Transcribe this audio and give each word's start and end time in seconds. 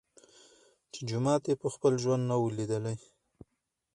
چي 0.91 0.99
جومات 1.09 1.43
یې 1.49 1.55
په 1.61 1.67
خپل 1.73 1.93
ژوند 2.03 2.23
نه 2.29 2.35
وو 2.39 2.55
لیدلی 2.57 2.97